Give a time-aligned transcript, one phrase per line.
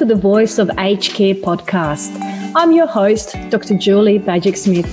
[0.00, 2.18] to the Voice of Aged Care podcast.
[2.56, 3.76] I'm your host, Dr.
[3.76, 4.86] Julie Bajic Smith,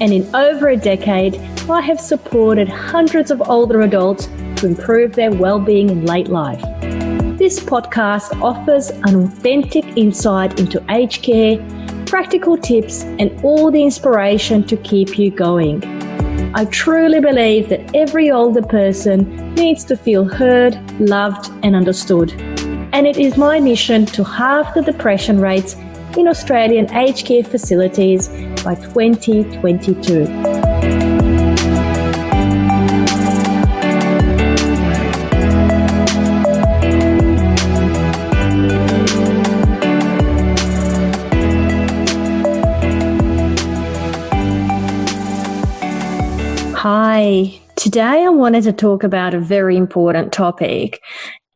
[0.00, 1.36] and in over a decade,
[1.68, 4.24] I have supported hundreds of older adults
[4.56, 6.62] to improve their well-being in late life.
[7.36, 11.58] This podcast offers an authentic insight into aged care,
[12.06, 15.84] practical tips, and all the inspiration to keep you going.
[16.54, 22.47] I truly believe that every older person needs to feel heard, loved, and understood
[22.92, 25.74] and it is my mission to halve the depression rates
[26.16, 28.28] in Australian aged care facilities
[28.64, 30.26] by 2022.
[46.74, 51.02] Hi, today I wanted to talk about a very important topic,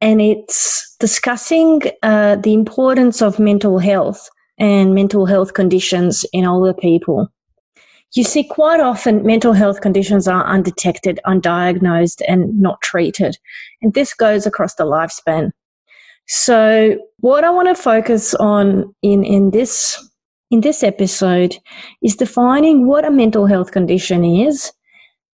[0.00, 6.72] and it's discussing uh, the importance of mental health and mental health conditions in older
[6.72, 7.26] people.
[8.14, 13.36] You see, quite often mental health conditions are undetected, undiagnosed, and not treated.
[13.80, 15.50] And this goes across the lifespan.
[16.28, 19.98] So, what I want to focus on in, in this
[20.52, 21.56] in this episode
[22.00, 24.70] is defining what a mental health condition is.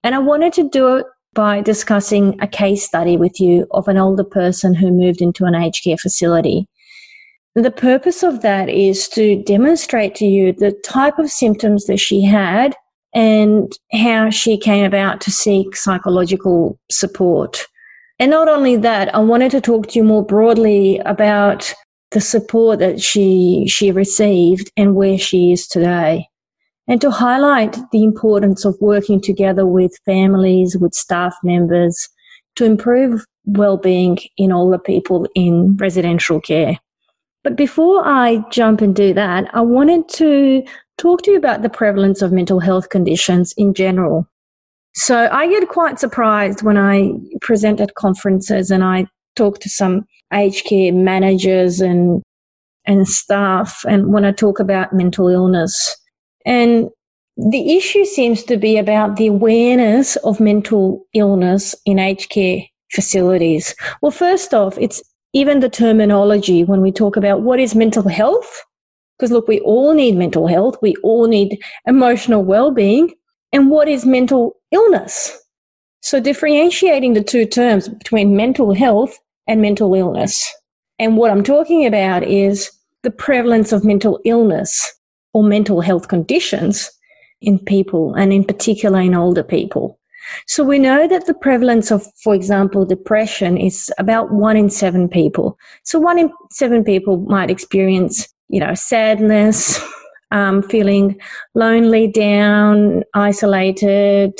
[0.01, 1.05] And I wanted to do it
[1.37, 5.53] by discussing a case study with you of an older person who moved into an
[5.53, 6.67] aged care facility.
[7.53, 12.23] The purpose of that is to demonstrate to you the type of symptoms that she
[12.23, 12.75] had
[13.13, 17.67] and how she came about to seek psychological support.
[18.17, 21.71] And not only that, I wanted to talk to you more broadly about
[22.09, 26.27] the support that she she received and where she is today
[26.87, 32.09] and to highlight the importance of working together with families, with staff members
[32.55, 36.77] to improve well-being in older people in residential care.
[37.43, 40.63] But before I jump and do that, I wanted to
[40.97, 44.27] talk to you about the prevalence of mental health conditions in general.
[44.95, 47.11] So I get quite surprised when I
[47.41, 49.05] present at conferences and I
[49.35, 52.21] talk to some aged care managers and
[52.85, 55.95] and staff and when I talk about mental illness
[56.47, 56.89] and
[57.35, 63.75] the issue seems to be about the awareness of mental illness in aged care facilities.
[64.01, 65.03] Well, first off, it's
[65.33, 68.63] even the terminology when we talk about what is mental health.
[69.19, 70.77] Because look, we all need mental health.
[70.81, 73.13] We all need emotional well-being.
[73.51, 75.37] And what is mental illness?
[76.01, 80.49] So differentiating the two terms between mental health and mental illness.
[80.97, 82.71] And what I'm talking about is
[83.03, 84.93] the prevalence of mental illness
[85.33, 86.89] or mental health conditions
[87.41, 89.99] in people and in particular in older people.
[90.45, 95.07] So we know that the prevalence of, for example, depression is about one in seven
[95.07, 95.57] people.
[95.83, 99.79] So one in seven people might experience, you know, sadness,
[100.31, 101.19] um, feeling
[101.55, 104.33] lonely, down, isolated.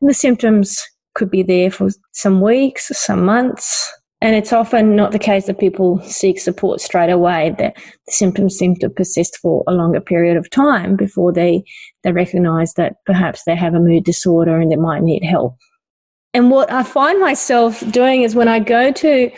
[0.00, 0.82] And the symptoms
[1.14, 3.92] could be there for some weeks, some months,
[4.26, 7.54] and it's often not the case that people seek support straight away.
[7.58, 7.72] The,
[8.06, 11.62] the symptoms seem to persist for a longer period of time before they,
[12.02, 15.56] they recognize that perhaps they have a mood disorder and they might need help.
[16.34, 19.30] And what I find myself doing is when I go to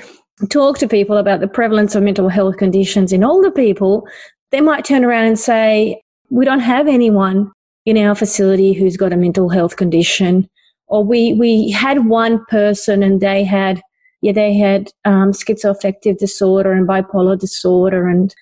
[0.48, 4.08] talk to people about the prevalence of mental health conditions in older people,
[4.52, 6.00] they might turn around and say,
[6.30, 7.52] We don't have anyone
[7.84, 10.48] in our facility who's got a mental health condition.
[10.86, 13.82] Or we, we had one person and they had
[14.20, 18.34] yeah, they had um, schizoaffective disorder and bipolar disorder, and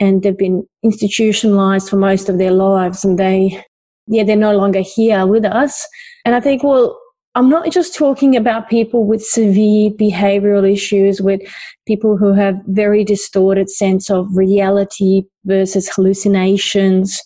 [0.00, 3.62] and they've been institutionalized for most of their lives, and they,
[4.06, 5.86] yeah, they're no longer here with us.
[6.24, 6.98] And I think, well,
[7.36, 11.40] I'm not just talking about people with severe behavioral issues, with
[11.86, 17.20] people who have very distorted sense of reality versus hallucinations,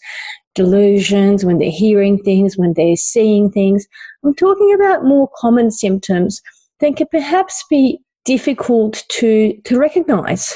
[0.54, 3.86] delusions, when they're hearing things, when they're seeing things.
[4.24, 6.40] I'm talking about more common symptoms
[6.80, 10.54] then can perhaps be difficult to, to recognize.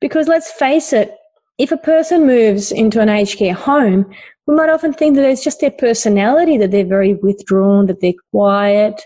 [0.00, 1.12] Because let's face it,
[1.58, 4.04] if a person moves into an aged care home,
[4.46, 8.12] we might often think that it's just their personality, that they're very withdrawn, that they're
[8.30, 9.00] quiet,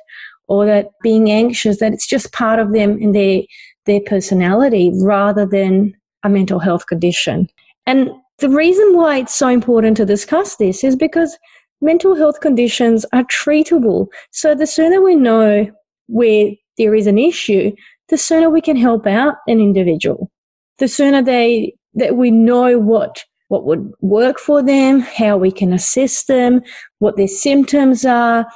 [0.48, 3.42] or that being anxious, that it's just part of them and their,
[3.86, 7.48] their personality rather than a mental health condition.
[7.86, 11.38] And the reason why it's so important to discuss this is because
[11.80, 14.08] mental health conditions are treatable.
[14.32, 15.70] So the sooner we know
[16.10, 17.72] where there is an issue,
[18.08, 20.30] the sooner we can help out an individual.
[20.78, 25.72] The sooner they that we know what what would work for them, how we can
[25.72, 26.62] assist them,
[27.00, 28.46] what their symptoms are,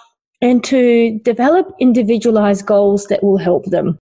[0.40, 3.98] and to develop individualized goals that will help them.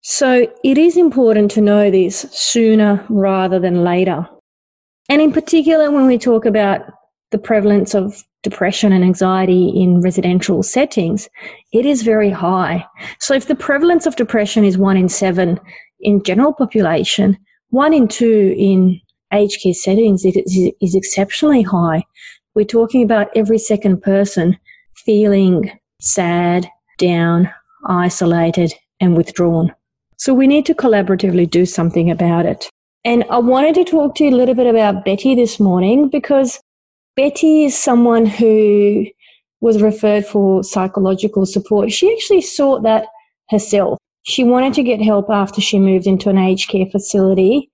[0.00, 4.26] So it is important to know this sooner rather than later.
[5.08, 6.80] And in particular, when we talk about
[7.30, 11.28] the prevalence of depression and anxiety in residential settings,
[11.72, 12.86] it is very high.
[13.18, 15.58] So if the prevalence of depression is one in seven
[15.98, 17.36] in general population,
[17.70, 19.00] one in two in
[19.32, 20.36] aged care settings is,
[20.80, 22.04] is exceptionally high.
[22.54, 24.56] We're talking about every second person
[24.94, 27.50] feeling sad, down,
[27.88, 29.74] isolated, and withdrawn.
[30.18, 32.70] So we need to collaboratively do something about it.
[33.04, 36.60] And I wanted to talk to you a little bit about Betty this morning because
[37.16, 39.06] Betty is someone who
[39.60, 41.90] was referred for psychological support.
[41.90, 43.06] She actually sought that
[43.48, 43.98] herself.
[44.24, 47.70] She wanted to get help after she moved into an aged care facility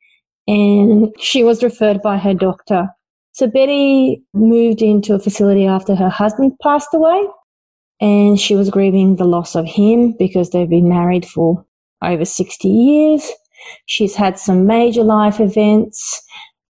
[0.47, 2.89] and she was referred by her doctor.
[3.33, 7.27] So Betty moved into a facility after her husband passed away
[8.01, 11.65] and she was grieving the loss of him because they've been married for
[12.05, 13.31] over 60 years.
[13.87, 16.23] She's had some major life events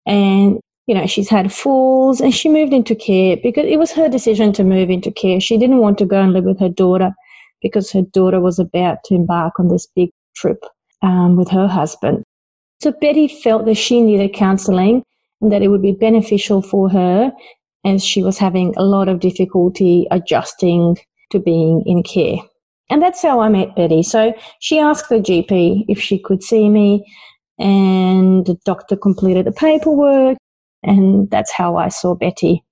[0.05, 4.09] and you know, she's had falls and she moved into care because it was her
[4.09, 5.39] decision to move into care.
[5.39, 7.13] She didn't want to go and live with her daughter
[7.61, 10.65] because her daughter was about to embark on this big trip
[11.03, 12.25] um, with her husband.
[12.81, 15.03] So Betty felt that she needed counseling
[15.43, 17.33] and that it would be beneficial for her
[17.85, 20.97] as she was having a lot of difficulty adjusting
[21.31, 22.39] to being in care.
[22.89, 24.03] And that's how I met Betty.
[24.03, 27.05] So she asked the GP if she could see me
[27.59, 30.39] and the doctor completed the paperwork
[30.83, 32.65] and that's how I saw Betty.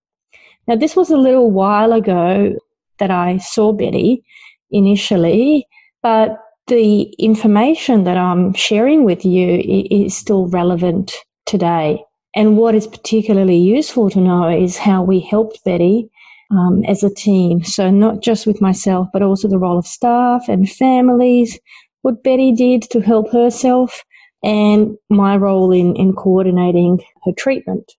[0.66, 2.56] Now, this was a little while ago
[2.98, 4.24] that I saw Betty
[4.70, 5.66] initially,
[6.02, 11.14] but the information that I'm sharing with you is still relevant
[11.46, 12.02] today.
[12.34, 16.10] And what is particularly useful to know is how we helped Betty
[16.50, 17.62] um, as a team.
[17.64, 21.58] So, not just with myself, but also the role of staff and families,
[22.02, 24.04] what Betty did to help herself,
[24.46, 27.92] and my role in, in coordinating her treatment.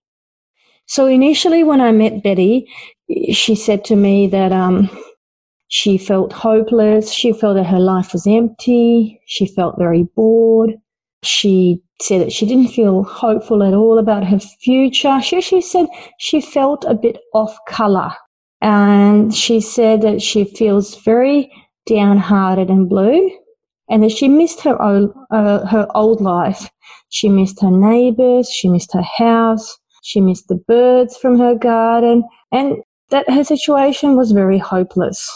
[0.86, 2.66] So initially, when I met Betty,
[3.32, 4.88] she said to me that um,
[5.68, 7.12] she felt hopeless.
[7.12, 9.20] She felt that her life was empty.
[9.26, 10.72] She felt very bored.
[11.22, 15.20] She said that she didn't feel hopeful at all about her future.
[15.20, 15.86] She, she said
[16.18, 18.12] she felt a bit off color.
[18.62, 21.52] And she said that she feels very
[21.86, 23.30] downhearted and blue
[23.90, 26.68] and that she missed her old, uh, her old life.
[27.10, 28.48] She missed her neighbors.
[28.50, 29.78] She missed her house.
[30.02, 32.76] She missed the birds from her garden and
[33.10, 35.30] that her situation was very hopeless.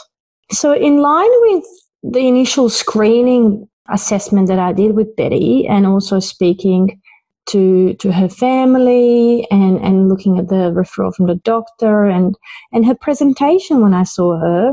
[0.50, 1.64] So, in line with
[2.02, 7.00] the initial screening assessment that I did with Betty and also speaking
[7.46, 12.37] to to her family and and looking at the referral from the doctor and
[12.72, 14.72] and her presentation when I saw her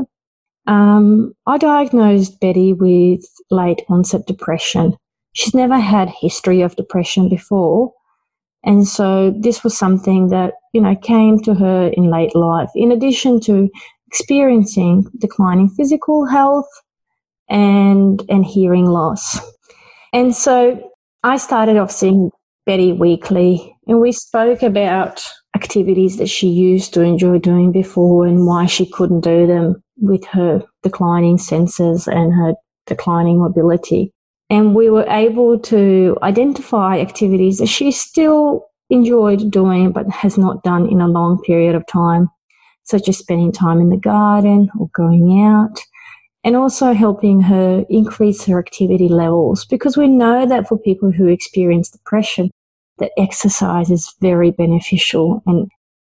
[0.70, 4.96] um, I diagnosed Betty with late onset depression.
[5.32, 7.92] She's never had history of depression before,
[8.62, 12.92] and so this was something that, you know, came to her in late life, in
[12.92, 13.68] addition to
[14.06, 16.68] experiencing declining physical health
[17.48, 19.38] and, and hearing loss.
[20.12, 20.90] And so
[21.22, 22.30] I started off seeing
[22.66, 25.24] Betty weekly and we spoke about
[25.56, 30.24] activities that she used to enjoy doing before and why she couldn't do them with
[30.26, 32.54] her declining senses and her
[32.86, 34.12] declining mobility.
[34.48, 40.64] And we were able to identify activities that she still enjoyed doing but has not
[40.64, 42.28] done in a long period of time,
[42.82, 45.78] such as spending time in the garden or going out,
[46.42, 51.28] and also helping her increase her activity levels because we know that for people who
[51.28, 52.50] experience depression,
[52.98, 55.70] that exercise is very beneficial and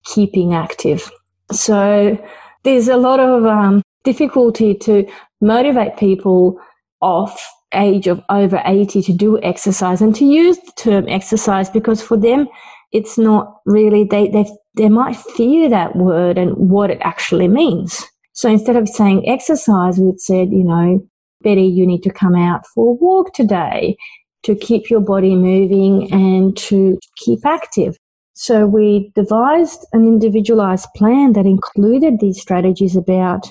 [0.05, 1.11] keeping active.
[1.53, 2.19] So
[2.65, 5.07] there's a lot of um, difficulty to
[5.41, 6.59] motivate people
[7.01, 7.41] off
[7.75, 12.17] age of over 80 to do exercise and to use the term exercise because for
[12.17, 12.47] them
[12.93, 18.05] it's not really they they they might fear that word and what it actually means.
[18.33, 21.07] So instead of saying exercise we'd said you know
[21.43, 23.97] betty you need to come out for a walk today
[24.45, 27.97] to keep your body moving and to keep active
[28.35, 33.51] so we devised an individualized plan that included these strategies about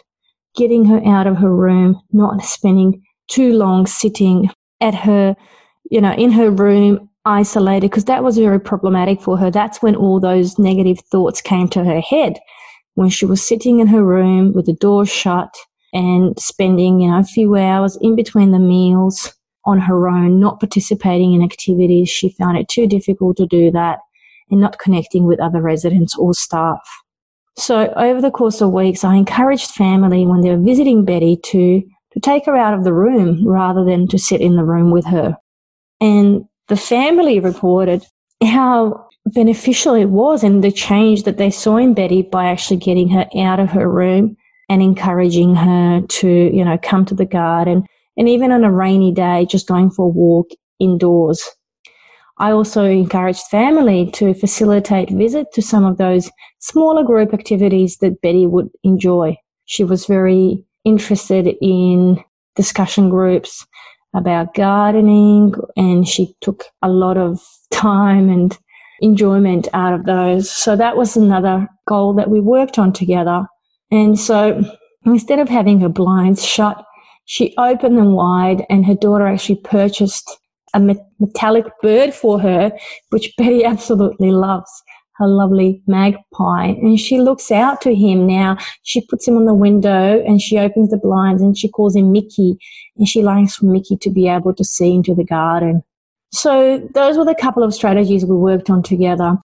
[0.55, 4.49] getting her out of her room not spending too long sitting
[4.81, 5.35] at her,
[5.89, 9.49] you know, in her room, isolated, because that was very problematic for her.
[9.49, 12.37] That's when all those negative thoughts came to her head
[12.95, 15.55] when she was sitting in her room with the door shut
[15.93, 19.33] and spending, you know, a few hours in between the meals
[19.65, 22.09] on her own, not participating in activities.
[22.09, 23.99] She found it too difficult to do that
[24.53, 26.79] and not connecting with other residents or staff.
[27.57, 31.83] So over the course of weeks, I encouraged family when they were visiting Betty to
[32.13, 35.05] to take her out of the room rather than to sit in the room with
[35.05, 35.35] her.
[35.99, 38.05] And the family reported
[38.43, 43.09] how beneficial it was and the change that they saw in Betty by actually getting
[43.09, 44.37] her out of her room
[44.69, 47.83] and encouraging her to, you know, come to the garden
[48.17, 51.49] and even on a rainy day, just going for a walk indoors.
[52.37, 58.21] I also encouraged family to facilitate visit to some of those smaller group activities that
[58.21, 59.37] Betty would enjoy.
[59.65, 62.23] She was very interested in
[62.55, 63.65] discussion groups
[64.15, 67.39] about gardening and she took a lot of
[67.71, 68.57] time and
[69.01, 70.49] enjoyment out of those.
[70.49, 73.45] So that was another goal that we worked on together.
[73.91, 74.63] And so
[75.05, 76.83] instead of having her blinds shut,
[77.25, 80.29] she opened them wide and her daughter actually purchased
[80.73, 80.79] a
[81.19, 82.71] metallic bird for her,
[83.09, 84.71] which Betty absolutely loves.
[85.17, 86.69] Her lovely magpie.
[86.69, 88.57] And she looks out to him now.
[88.81, 92.11] She puts him on the window and she opens the blinds and she calls him
[92.11, 92.57] Mickey.
[92.97, 95.83] And she likes for Mickey to be able to see into the garden.
[96.31, 99.37] So those were the couple of strategies we worked on together.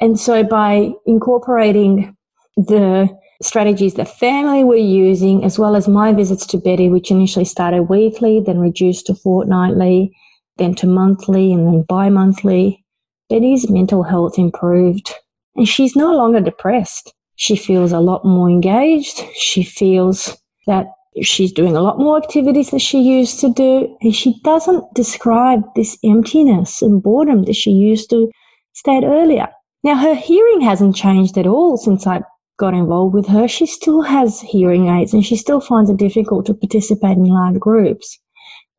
[0.00, 2.16] And so by incorporating
[2.56, 3.10] the
[3.42, 7.84] strategies the family were using, as well as my visits to Betty, which initially started
[7.84, 10.16] weekly, then reduced to fortnightly,
[10.56, 12.84] then to monthly, and then bi monthly,
[13.28, 15.12] Betty's mental health improved.
[15.56, 17.12] And she's no longer depressed.
[17.36, 19.24] She feels a lot more engaged.
[19.34, 20.86] She feels that
[21.22, 23.96] she's doing a lot more activities that she used to do.
[24.02, 28.30] And she doesn't describe this emptiness and boredom that she used to
[28.72, 29.48] state earlier.
[29.82, 32.22] Now, her hearing hasn't changed at all since I
[32.56, 33.48] got involved with her.
[33.48, 37.58] She still has hearing aids and she still finds it difficult to participate in large
[37.58, 38.18] groups,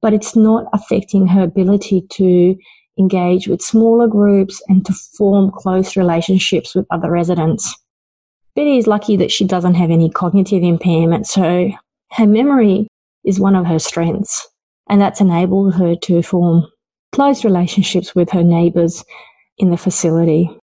[0.06, 2.56] but it's not affecting her ability to
[3.00, 7.76] engage with smaller groups and to form close relationships with other residents.
[8.56, 11.72] Betty is lucky that she doesn't have any cognitive impairment, so
[12.12, 12.88] her memory
[13.24, 14.48] is one of her strengths,
[14.92, 16.68] and that's enabled her to form
[17.12, 19.04] close relationships with her neighbours
[19.58, 20.56] in the facility.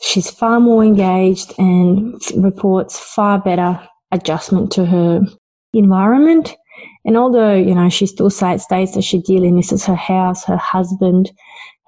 [0.00, 3.78] She's far more engaged and reports far better
[4.10, 5.20] adjustment to her
[5.74, 6.56] environment.
[7.04, 11.30] And although, you know, she still states that she dearly misses her house, her husband,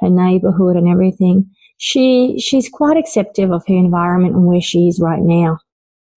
[0.01, 5.01] her neighborhood and everything, she, she's quite acceptive of her environment and where she is
[5.01, 5.59] right now.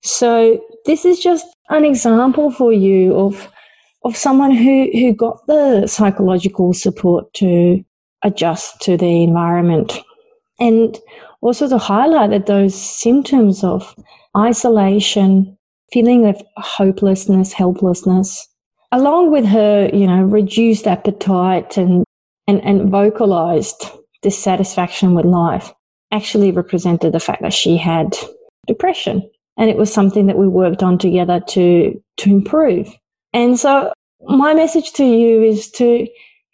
[0.04, 3.52] So this is just an example for you of,
[4.04, 7.84] of someone who, who got the psychological support to
[8.24, 10.00] adjust to the environment.
[10.60, 11.00] And
[11.42, 13.96] also to highlight that those symptoms of
[14.38, 15.58] isolation,
[15.92, 18.48] feeling of hopelessness, helplessness,
[18.92, 22.04] along with her, you know, reduced appetite and,
[22.48, 23.90] and, and vocalized
[24.22, 25.72] dissatisfaction with life,
[26.12, 28.16] actually represented the fact that she had
[28.68, 29.28] depression.
[29.58, 32.90] And it was something that we worked on together to, to improve.
[33.34, 36.08] And so my message to you is to,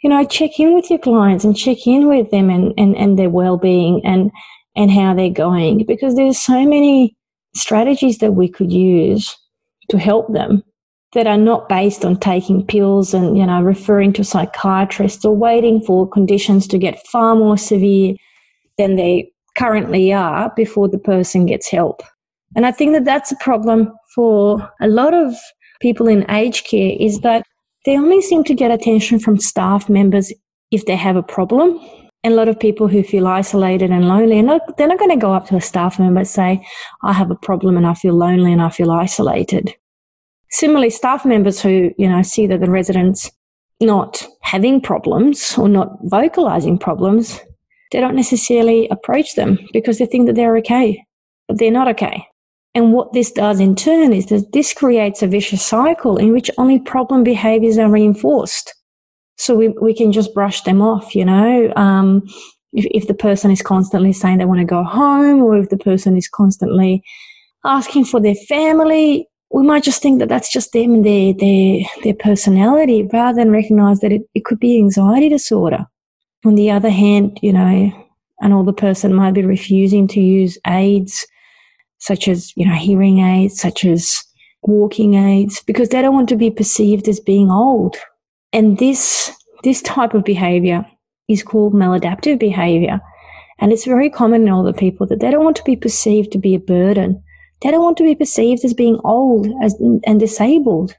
[0.03, 3.17] you know, check in with your clients and check in with them and, and, and
[3.17, 4.31] their well-being and,
[4.75, 7.15] and how they're going because there's so many
[7.55, 9.35] strategies that we could use
[9.89, 10.63] to help them
[11.13, 15.81] that are not based on taking pills and you know referring to psychiatrists or waiting
[15.81, 18.15] for conditions to get far more severe
[18.77, 22.01] than they currently are before the person gets help
[22.55, 25.33] and i think that that's a problem for a lot of
[25.79, 27.45] people in aged care is that
[27.85, 30.31] they only seem to get attention from staff members
[30.71, 31.79] if they have a problem
[32.23, 34.41] and a lot of people who feel isolated and lonely,
[34.77, 36.65] they're not going to go up to a staff member and say,
[37.03, 39.73] I have a problem and I feel lonely and I feel isolated.
[40.51, 43.31] Similarly, staff members who, you know, see that the residents
[43.79, 47.39] not having problems or not vocalizing problems,
[47.91, 51.03] they don't necessarily approach them because they think that they're okay,
[51.47, 52.25] but they're not okay.
[52.73, 56.51] And what this does in turn is that this creates a vicious cycle in which
[56.57, 58.73] only problem behaviors are reinforced.
[59.37, 61.73] So we, we can just brush them off, you know.
[61.75, 62.23] Um,
[62.73, 65.77] if, if the person is constantly saying they want to go home or if the
[65.77, 67.03] person is constantly
[67.65, 71.85] asking for their family, we might just think that that's just them and their, their,
[72.03, 75.85] their personality rather than recognize that it, it could be anxiety disorder.
[76.45, 77.91] On the other hand, you know,
[78.41, 81.25] an older person might be refusing to use aids
[81.99, 84.23] such as, you know, hearing aids, such as
[84.63, 87.97] walking aids, because they don't want to be perceived as being old.
[88.53, 89.31] And this,
[89.63, 90.85] this type of behavior
[91.27, 93.01] is called maladaptive behavior.
[93.59, 96.37] And it's very common in older people that they don't want to be perceived to
[96.37, 97.23] be a burden.
[97.61, 99.73] They don't want to be perceived as being old as,
[100.05, 100.95] and disabled.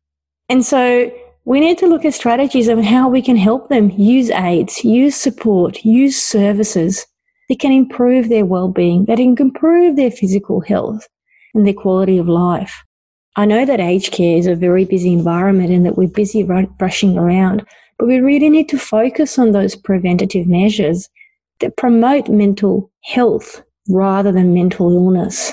[0.49, 1.11] And so
[1.45, 5.17] we need to look at strategies of how we can help them use aids, use
[5.17, 7.07] support, use services
[7.49, 11.09] that can improve their well-being, that can improve their physical health
[11.55, 12.83] and their quality of life.
[13.37, 17.17] I know that aged care is a very busy environment and that we're busy rushing
[17.17, 17.65] around,
[17.99, 21.09] but we really need to focus on those preventative measures
[21.61, 25.53] that promote mental health rather than mental illness.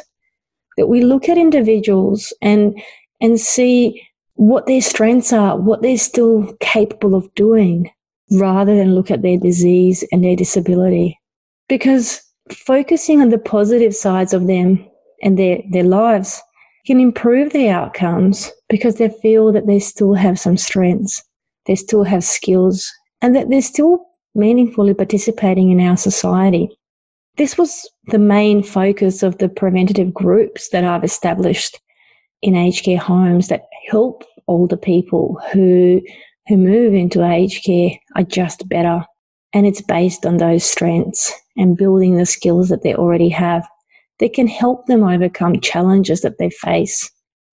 [0.78, 2.78] That we look at individuals and
[3.22, 4.02] and see
[4.34, 7.90] what their strengths are, what they're still capable of doing,
[8.32, 11.18] rather than look at their disease and their disability.
[11.70, 14.86] Because focusing on the positive sides of them
[15.22, 16.42] and their, their lives
[16.86, 21.24] can improve their outcomes because they feel that they still have some strengths,
[21.66, 22.92] they still have skills,
[23.22, 24.06] and that they're still
[24.36, 26.70] meaningfully participating in our society.
[27.38, 31.80] This was the main focus of the preventative groups that I've established
[32.42, 36.02] in aged care homes that help older people who
[36.48, 39.04] who move into aged care are just better.
[39.54, 43.68] And it's based on those strengths and building the skills that they already have
[44.20, 47.10] that can help them overcome challenges that they face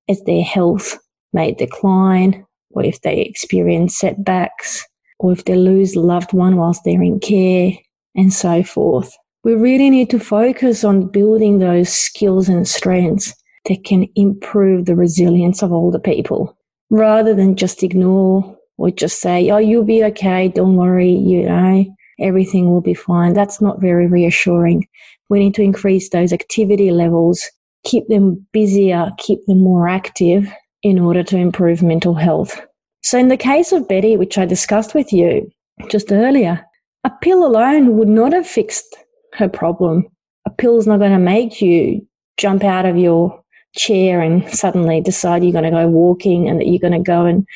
[0.09, 0.99] as their health
[1.33, 4.85] may decline or if they experience setbacks
[5.19, 7.73] or if they lose a loved one whilst they're in care
[8.15, 9.17] and so forth.
[9.45, 13.35] We really need to focus on building those skills and strengths
[13.69, 16.57] that can improve the resilience of older people
[16.91, 21.85] rather than just ignore or just say, oh, you'll be okay, don't worry, you know,
[22.21, 23.33] everything will be fine.
[23.33, 24.87] That's not very reassuring.
[25.29, 27.49] We need to increase those activity levels,
[27.85, 32.61] keep them busier, keep them more active in order to improve mental health.
[33.03, 35.51] So, in the case of Betty, which I discussed with you
[35.89, 36.65] just earlier,
[37.05, 38.97] a pill alone would not have fixed
[39.35, 40.07] her problem.
[40.47, 43.43] A pill's not going to make you jump out of your
[43.77, 47.25] chair and suddenly decide you're going to go walking and that you're going to go
[47.25, 47.47] and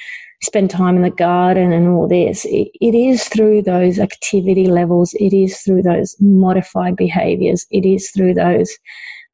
[0.42, 2.44] spend time in the garden and all this.
[2.46, 8.10] It, it is through those activity levels, it is through those modified behaviors, it is
[8.10, 8.76] through those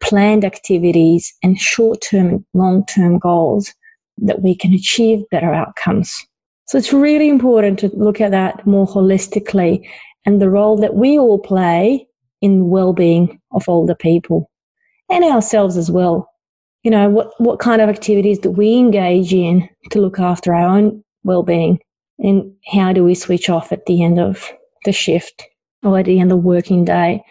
[0.01, 3.73] planned activities and short term and long term goals
[4.19, 6.25] that we can achieve better outcomes.
[6.67, 9.87] So it's really important to look at that more holistically
[10.25, 12.07] and the role that we all play
[12.43, 14.51] in well-being of older people
[15.09, 16.29] and ourselves as well
[16.83, 20.77] you know, what, what kind of activities do we engage in to look after our
[20.77, 21.79] own well-being
[22.19, 24.51] and how do we switch off at the end of
[24.85, 25.45] the shift
[25.83, 27.23] or at the end of the working day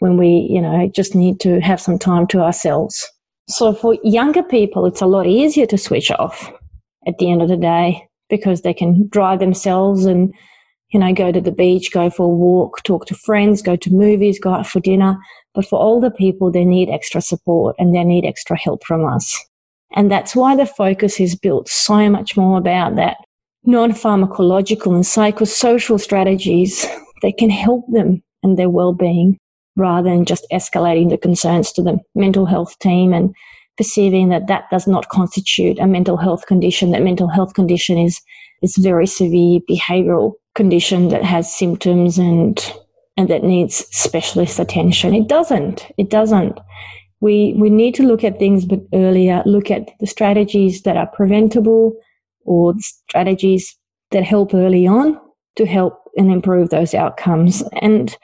[0.00, 3.08] when we, you know, just need to have some time to ourselves.
[3.48, 6.52] So for younger people, it's a lot easier to switch off
[7.06, 10.34] at the end of the day because they can drive themselves and,
[10.90, 13.90] you know, go to the beach, go for a walk, talk to friends, go to
[13.90, 15.18] movies, go out for dinner
[15.56, 19.42] but for older people, they need extra support and they need extra help from us.
[19.96, 23.16] And that's why the focus is built so much more about that
[23.64, 26.86] non pharmacological and psychosocial strategies
[27.22, 29.38] that can help them and their well being
[29.76, 33.34] rather than just escalating the concerns to the mental health team and
[33.78, 38.20] perceiving that that does not constitute a mental health condition, that mental health condition is,
[38.62, 42.74] is very severe behavioral condition that has symptoms and
[43.16, 45.14] and that needs specialist attention.
[45.14, 45.90] It doesn't.
[45.96, 46.58] It doesn't.
[47.20, 51.06] We, we need to look at things but earlier, look at the strategies that are
[51.06, 51.98] preventable
[52.44, 53.74] or strategies
[54.10, 55.18] that help early on
[55.56, 57.62] to help and improve those outcomes.
[57.80, 58.14] And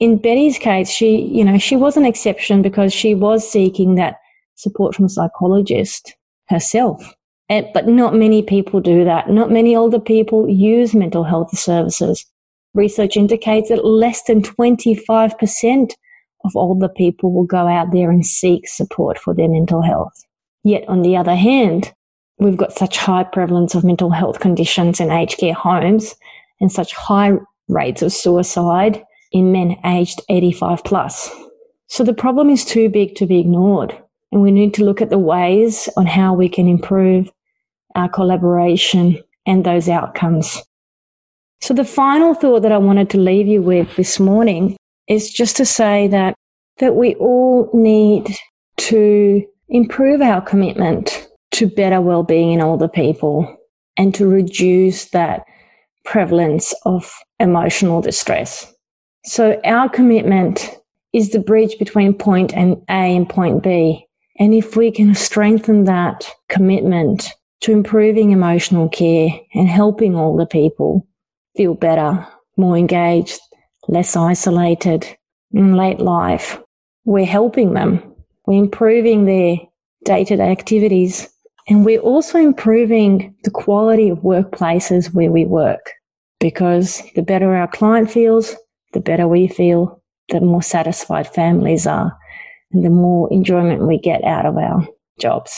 [0.00, 4.16] in Betty's case, she, you know, she was an exception because she was seeking that
[4.54, 6.16] support from a psychologist
[6.48, 7.14] herself.
[7.48, 9.30] And, but not many people do that.
[9.30, 12.24] Not many older people use mental health services.
[12.74, 15.92] Research indicates that less than 25%
[16.44, 20.12] of older people will go out there and seek support for their mental health.
[20.62, 21.92] Yet, on the other hand,
[22.38, 26.14] we've got such high prevalence of mental health conditions in aged care homes
[26.60, 27.32] and such high
[27.68, 31.30] rates of suicide in men aged 85 plus.
[31.86, 33.96] So the problem is too big to be ignored.
[34.30, 37.30] And we need to look at the ways on how we can improve
[37.98, 40.62] our collaboration and those outcomes.
[41.60, 44.76] So, the final thought that I wanted to leave you with this morning
[45.08, 46.34] is just to say that,
[46.78, 48.34] that we all need
[48.76, 53.56] to improve our commitment to better well-being in older people
[53.96, 55.42] and to reduce that
[56.04, 58.72] prevalence of emotional distress.
[59.24, 60.70] So our commitment
[61.12, 64.06] is the bridge between point and A and point B.
[64.38, 71.06] And if we can strengthen that commitment to improving emotional care and helping older people,
[71.56, 73.40] feel better, more engaged,
[73.88, 75.06] less isolated
[75.52, 76.60] in late life.
[77.04, 78.02] We're helping them.
[78.46, 79.56] We're improving their
[80.04, 81.28] day to day activities.
[81.68, 85.90] And we're also improving the quality of workplaces where we work
[86.40, 88.54] because the better our client feels,
[88.92, 92.16] the better we feel, the more satisfied families are,
[92.72, 94.86] and the more enjoyment we get out of our
[95.18, 95.52] jobs.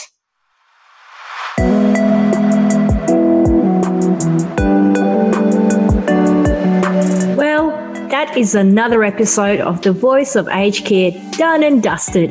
[8.21, 12.29] That is another episode of The Voice of Aged Care done and dusted.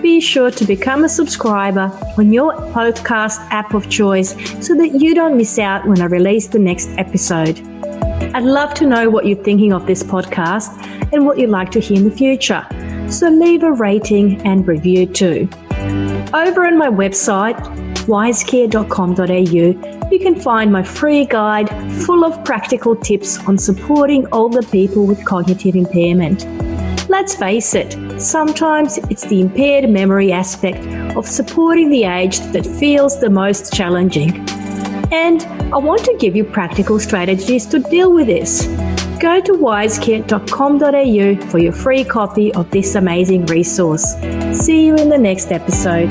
[0.00, 5.12] Be sure to become a subscriber on your podcast app of choice so that you
[5.12, 7.58] don't miss out when I release the next episode.
[8.32, 10.70] I'd love to know what you're thinking of this podcast
[11.12, 12.64] and what you'd like to hear in the future.
[13.10, 15.48] So leave a rating and review too.
[16.32, 17.58] Over on my website,
[18.06, 21.68] wisecare.com.au, you can find my free guide
[22.04, 26.46] full of practical tips on supporting older people with cognitive impairment.
[27.08, 30.84] Let's face it, sometimes it's the impaired memory aspect
[31.16, 34.48] of supporting the aged that feels the most challenging.
[35.12, 38.66] And I want to give you practical strategies to deal with this.
[39.20, 44.14] Go to wisecare.com.au for your free copy of this amazing resource.
[44.52, 46.10] See you in the next episode.